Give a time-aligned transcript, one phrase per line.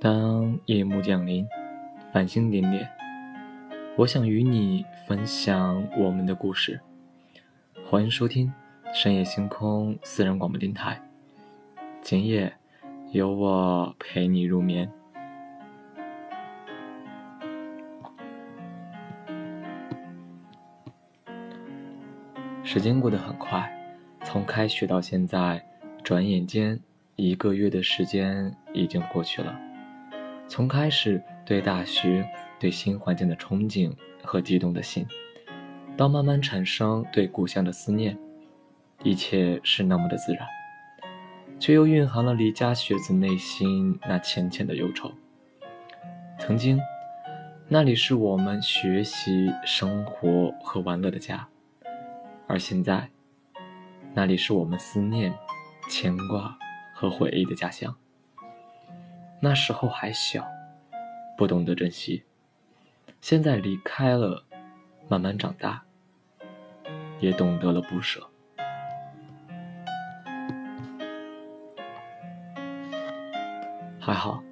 [0.00, 1.44] 当夜幕降临，
[2.12, 2.88] 繁星点点，
[3.96, 6.80] 我想与你分享我们的故事。
[7.84, 8.52] 欢迎收听
[8.94, 11.02] 深夜星空私人广播电台，
[12.00, 12.52] 今夜
[13.10, 14.88] 有我陪你入眠。
[22.62, 23.68] 时间过得很快，
[24.22, 25.60] 从开学到现在，
[26.04, 26.78] 转眼间
[27.16, 29.58] 一个月的时间已经过去了。
[30.48, 32.26] 从开始对大学、
[32.58, 33.94] 对新环境的憧憬
[34.24, 35.06] 和激动的心，
[35.96, 38.18] 到慢慢产生对故乡的思念，
[39.02, 40.46] 一切是那么的自然，
[41.60, 45.12] 却又蕴含了离家学子内心那浅浅的忧愁。
[46.40, 46.80] 曾经，
[47.68, 51.46] 那里是我们学习、生活和玩乐的家，
[52.46, 53.10] 而现在，
[54.14, 55.34] 那里是我们思念、
[55.90, 56.56] 牵挂
[56.94, 57.94] 和回忆的家乡。
[59.40, 60.44] 那时候还小，
[61.36, 62.24] 不懂得珍惜。
[63.20, 64.44] 现在离开了，
[65.08, 65.80] 慢慢长大，
[67.20, 68.28] 也懂得了不舍。
[74.00, 74.42] 还好，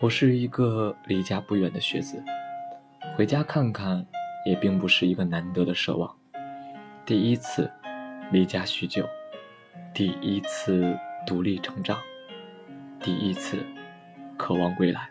[0.00, 2.20] 我是一个离家不远的学子，
[3.16, 4.04] 回家看看
[4.44, 6.12] 也并不是一个难得的奢望。
[7.06, 7.70] 第一次
[8.32, 9.08] 离家许久，
[9.94, 12.00] 第一次独立成长，
[13.00, 13.64] 第一次。
[14.38, 15.10] 渴望归来，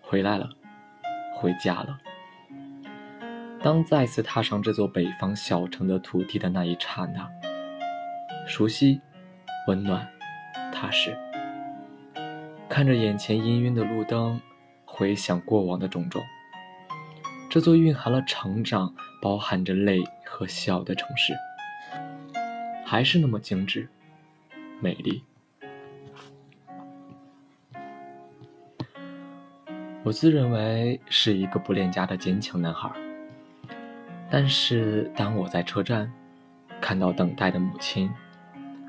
[0.00, 0.48] 回来了，
[1.36, 2.00] 回家了。
[3.62, 7.30] 当再次踏上这座北方小城的土地的那一刹那，
[8.46, 9.00] 熟悉、
[9.68, 10.08] 温暖、
[10.72, 11.16] 踏实。
[12.68, 14.40] 看着眼前氤氲的路灯，
[14.84, 16.22] 回想过往的种种，
[17.50, 21.34] 这座蕴含了成长、包含着泪和笑的城市，
[22.84, 23.88] 还是那么精致、
[24.80, 25.22] 美丽。
[30.08, 32.90] 我自认为是一个不恋家的坚强男孩，
[34.30, 36.10] 但是当我在车站
[36.80, 38.10] 看到等待的母亲，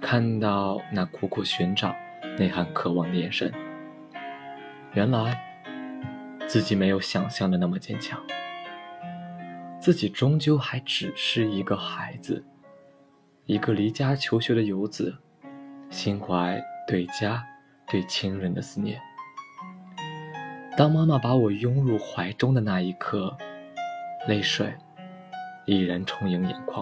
[0.02, 1.94] 看到那苦苦寻找、
[2.38, 3.52] 内涵渴望的眼神，
[4.94, 5.38] 原来
[6.48, 8.18] 自己没有想象的那么坚强，
[9.78, 12.42] 自己终究还只是一个孩子，
[13.46, 15.14] 一个离家求学的游子，
[15.90, 17.46] 心怀对家、
[17.90, 18.98] 对亲人的思念。
[20.80, 23.36] 当妈妈把我拥入怀中的那一刻，
[24.30, 24.74] 泪水
[25.66, 26.82] 依然充盈眼眶。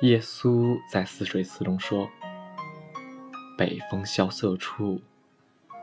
[0.00, 2.08] 耶稣在《泗水词》中说
[3.58, 4.98] ：“北风萧瑟处，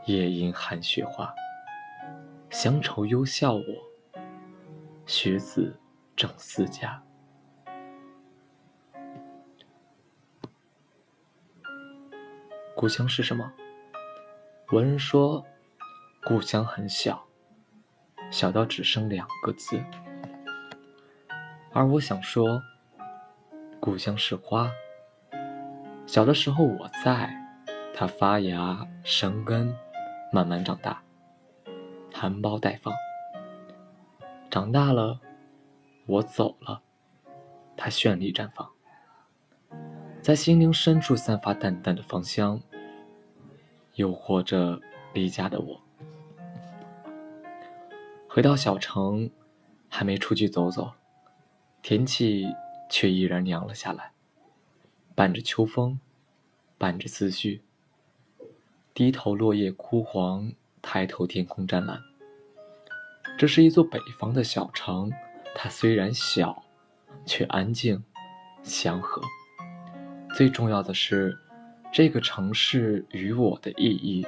[0.08, 1.32] 夜莺寒雪花。
[2.50, 3.64] 乡愁忧笑我，
[5.06, 5.80] 学子
[6.16, 7.00] 正思家。”
[12.76, 13.54] 故乡是什么？
[14.72, 15.46] 文人说
[16.28, 17.24] ：“故乡很小，
[18.30, 19.82] 小到只剩两个字。”
[21.72, 22.62] 而我想说，
[23.80, 24.70] 故乡是花。
[26.06, 27.34] 小的时候我在，
[27.96, 29.74] 它发芽、生根，
[30.34, 31.02] 慢慢长大，
[32.14, 32.94] 含苞待放。
[34.50, 35.22] 长大了，
[36.08, 36.82] 我走了，
[37.78, 38.70] 它绚丽绽放，
[40.22, 42.60] 在心灵深处散发淡淡的芳香。
[43.98, 44.80] 诱惑着
[45.12, 45.82] 离家的我，
[48.30, 49.28] 回到小城，
[49.90, 50.92] 还没出去走走，
[51.82, 52.46] 天气
[52.92, 54.12] 却依然凉了下来，
[55.16, 56.00] 伴着秋风，
[56.78, 57.64] 伴着思绪。
[58.94, 62.00] 低头落叶枯黄，抬头天空湛蓝。
[63.36, 65.12] 这是一座北方的小城，
[65.56, 66.64] 它虽然小，
[67.26, 68.04] 却安静、
[68.62, 69.20] 祥和。
[70.36, 71.36] 最重要的是。
[71.92, 74.26] 这个城市与我的意义，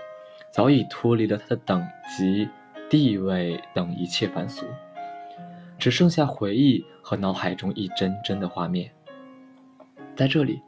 [0.51, 1.85] 早已脱离了它的等
[2.17, 2.49] 级、
[2.89, 4.65] 地位等一切凡俗，
[5.77, 8.91] 只剩下回忆和脑海中一帧帧的画面。
[10.15, 10.61] 在这里，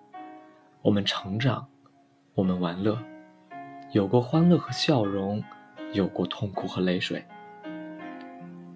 [0.81, 1.67] 我们成长，
[2.35, 2.97] 我们玩乐，
[3.91, 5.43] 有过欢乐和笑容，
[5.93, 7.23] 有过痛苦和泪水。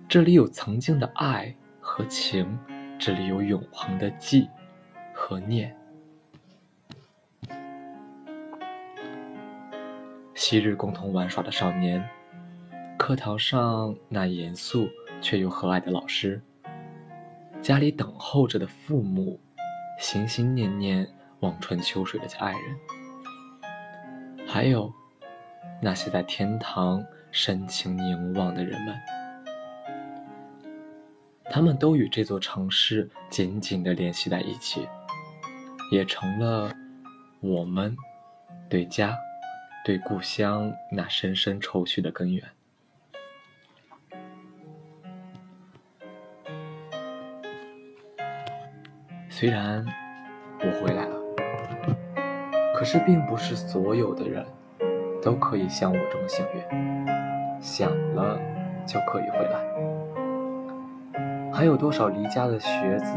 [0.08, 2.58] 这里有曾经的爱和情，
[2.98, 4.48] 这里有永恒的记
[5.14, 5.76] 和念。
[10.36, 12.06] 昔日共同玩耍的少年，
[13.00, 14.90] 课堂上那严肃
[15.22, 16.42] 却又和蔼的老师，
[17.62, 19.40] 家里等候着的父母，
[19.98, 21.08] 心心念念
[21.40, 22.62] 望穿秋水的爱人，
[24.46, 24.92] 还有
[25.82, 27.02] 那些在天堂
[27.32, 28.94] 深情凝望的人们，
[31.46, 34.86] 他们都与这座城市紧紧地联系在一起，
[35.94, 36.74] 也成了
[37.40, 37.96] 我们
[38.70, 39.18] 对家，
[39.86, 42.44] 对故乡那深深愁绪的根源。
[49.30, 49.86] 虽然
[50.60, 51.16] 我回来了，
[52.74, 54.44] 可是并不是所有的人
[55.22, 56.64] 都可以像我这么幸运，
[57.62, 58.40] 想了
[58.88, 59.64] 就可以回来。
[61.54, 63.14] 还有多少离家的学子，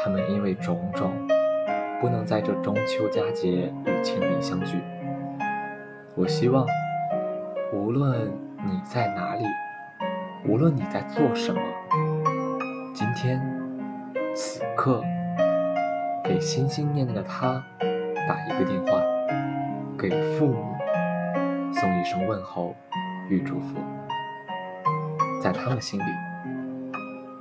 [0.00, 1.10] 他们因为种种，
[2.00, 4.78] 不能在这中秋佳节与亲人相聚。
[6.20, 6.66] 我希望，
[7.72, 8.30] 无论
[8.66, 9.44] 你在哪里，
[10.46, 11.58] 无论你在做什么，
[12.92, 13.40] 今天，
[14.34, 15.02] 此刻。
[16.22, 17.64] 给心心念念的他
[18.28, 19.00] 打一个电话，
[19.98, 20.76] 给父母
[21.72, 22.76] 送一声问候
[23.30, 23.78] 与祝福。
[25.42, 26.04] 在他们心里，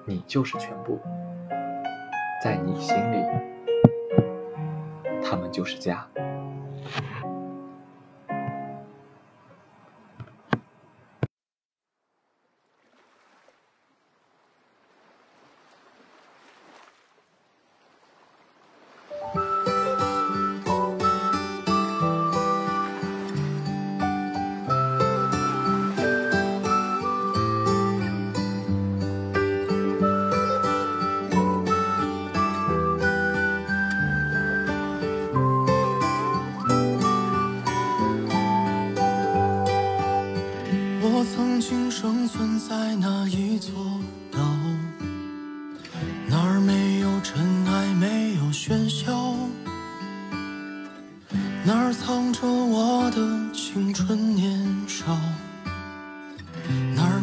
[0.05, 0.97] 你就是全部；
[2.41, 3.25] 在你心里，
[5.21, 6.07] 他们就是家。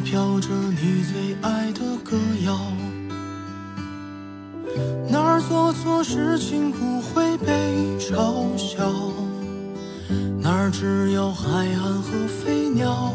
[0.06, 0.48] 飘着
[0.80, 2.56] 你最爱的歌谣？
[5.10, 8.88] 哪儿做错事情不会被嘲笑？
[10.40, 13.12] 哪儿只有海岸和飞鸟？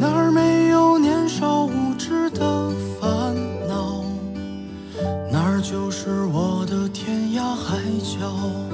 [0.00, 3.36] 哪儿没有年少无知的烦
[3.68, 4.02] 恼？
[5.30, 8.71] 哪儿就是我的天涯海角？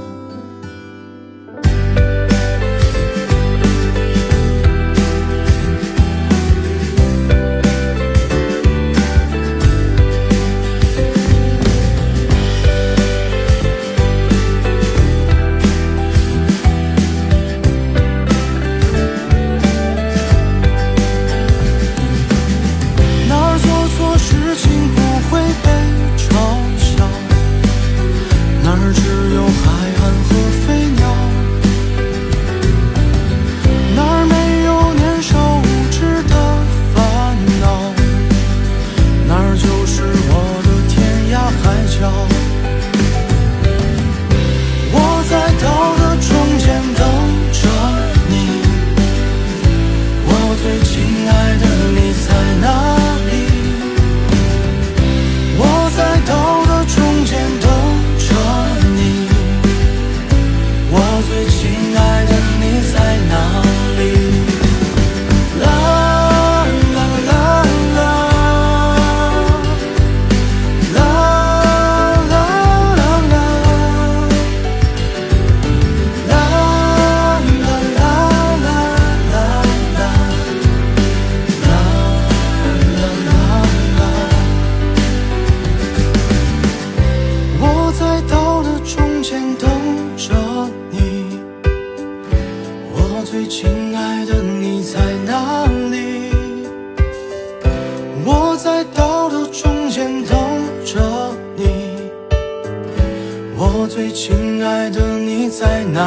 [104.21, 106.03] 亲爱的，你在哪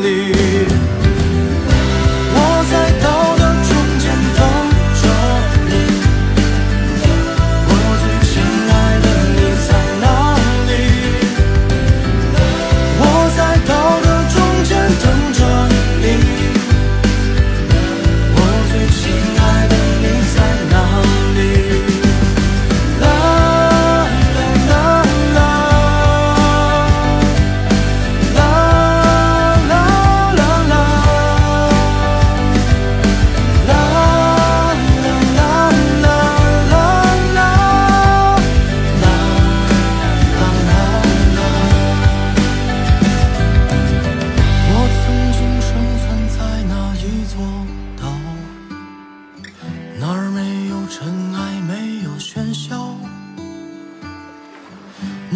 [0.00, 0.77] 里？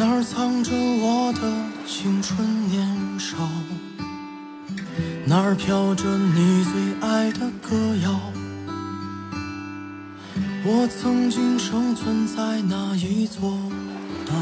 [0.05, 1.41] 那儿藏着我的
[1.87, 2.85] 青春年
[3.21, 3.37] 少
[5.25, 8.21] 那儿飘着你最爱的歌谣
[10.65, 13.57] 我曾经生存在那一座
[14.27, 14.35] 岛